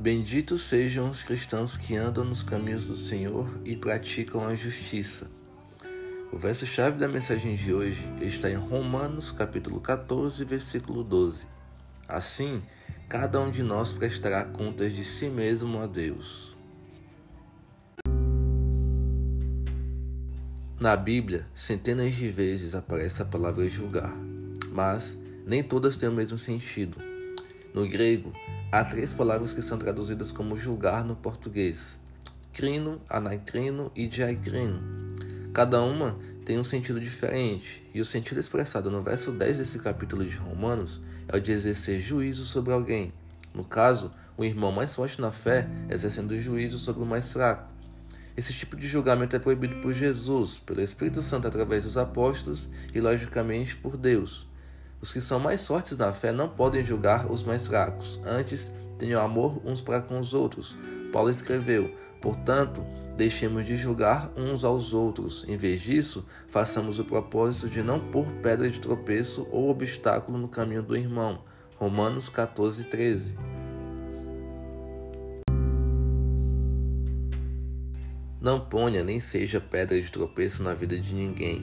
[0.00, 5.30] Benditos sejam os cristãos que andam nos caminhos do Senhor e praticam a justiça.
[6.32, 11.46] O verso-chave da mensagem de hoje está em Romanos, capítulo 14, versículo 12.
[12.08, 12.62] Assim,
[13.10, 16.56] cada um de nós prestará contas de si mesmo a Deus.
[20.80, 24.16] Na Bíblia, centenas de vezes aparece a palavra julgar,
[24.72, 25.14] mas
[25.44, 26.96] nem todas têm o mesmo sentido.
[27.74, 28.32] No grego,
[28.72, 31.98] Há três palavras que são traduzidas como julgar no português:
[32.52, 34.80] crino, anaicrino e diacrino.
[35.52, 40.24] Cada uma tem um sentido diferente, e o sentido expressado no verso 10 desse capítulo
[40.24, 43.10] de Romanos é o de exercer juízo sobre alguém.
[43.52, 47.68] No caso, o irmão mais forte na fé exercendo juízo sobre o mais fraco.
[48.36, 53.00] Esse tipo de julgamento é proibido por Jesus, pelo Espírito Santo através dos apóstolos e,
[53.00, 54.48] logicamente, por Deus.
[55.00, 59.22] Os que são mais fortes na fé não podem julgar os mais fracos, antes tenham
[59.22, 60.76] amor uns para com os outros.
[61.10, 62.84] Paulo escreveu: Portanto,
[63.16, 65.44] deixemos de julgar uns aos outros.
[65.48, 70.48] Em vez disso, façamos o propósito de não pôr pedra de tropeço ou obstáculo no
[70.48, 71.42] caminho do irmão.
[71.76, 73.38] Romanos 14, 13.
[78.38, 81.62] Não ponha nem seja pedra de tropeço na vida de ninguém.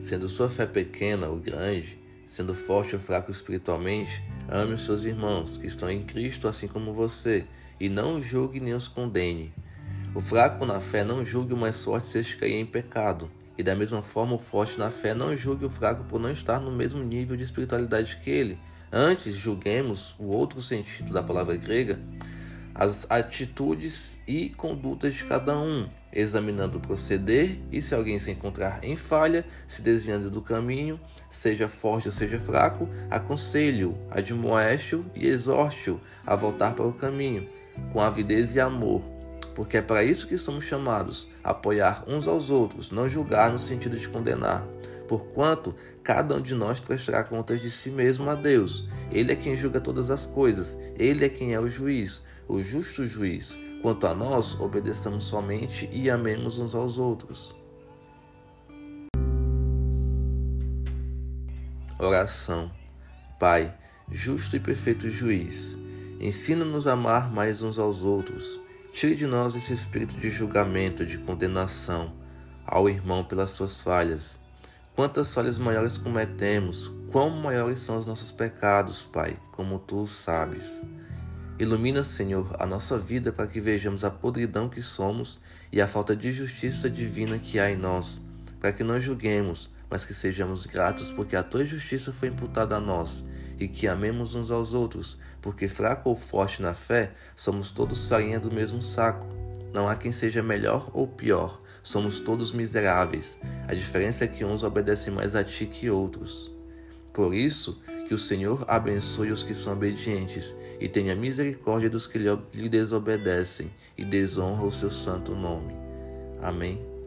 [0.00, 5.56] Sendo sua fé pequena ou grande, Sendo forte ou fraco espiritualmente, ame os seus irmãos
[5.56, 7.46] que estão em Cristo assim como você,
[7.80, 9.50] e não julgue nem os condene.
[10.14, 13.62] O fraco na fé não julgue o mais forte se este cair em pecado, e
[13.62, 16.70] da mesma forma o forte na fé não julgue o fraco por não estar no
[16.70, 18.58] mesmo nível de espiritualidade que ele.
[18.92, 21.98] Antes, julguemos o outro sentido da palavra grega,
[22.78, 28.84] as atitudes e condutas de cada um, examinando o proceder e se alguém se encontrar
[28.84, 36.00] em falha, se desviando do caminho, seja forte ou seja fraco, aconselho, admoeste-o e exorte-o
[36.24, 37.48] a voltar para o caminho,
[37.92, 39.02] com avidez e amor,
[39.56, 43.96] porque é para isso que somos chamados, apoiar uns aos outros, não julgar no sentido
[43.96, 44.64] de condenar.
[45.08, 45.74] Porquanto
[46.04, 48.88] cada um de nós prestará contas de si mesmo a Deus.
[49.10, 53.04] Ele é quem julga todas as coisas, ele é quem é o juiz o justo
[53.04, 53.56] juiz.
[53.82, 57.54] Quanto a nós, obedeçamos somente e amemos uns aos outros.
[61.98, 62.72] Oração.
[63.38, 63.72] Pai,
[64.10, 65.78] justo e perfeito juiz,
[66.18, 68.60] ensina-nos a amar mais uns aos outros.
[68.92, 72.12] Tire de nós esse espírito de julgamento, de condenação
[72.66, 74.40] ao irmão pelas suas falhas.
[74.98, 80.82] Quantas falhas maiores cometemos, quão maiores são os nossos pecados, Pai, como tu sabes.
[81.56, 85.38] Ilumina, Senhor, a nossa vida para que vejamos a podridão que somos
[85.70, 88.20] e a falta de justiça divina que há em nós,
[88.58, 92.80] para que não julguemos, mas que sejamos gratos porque a tua justiça foi imputada a
[92.80, 93.24] nós
[93.56, 98.40] e que amemos uns aos outros, porque fraco ou forte na fé, somos todos farinha
[98.40, 99.28] do mesmo saco.
[99.72, 103.38] Não há quem seja melhor ou pior, somos todos miseráveis.
[103.66, 106.52] A diferença é que uns obedecem mais a ti que outros.
[107.12, 112.18] Por isso, que o Senhor abençoe os que são obedientes e tenha misericórdia dos que
[112.18, 115.74] lhe desobedecem e desonram o seu santo nome.
[116.40, 116.97] Amém.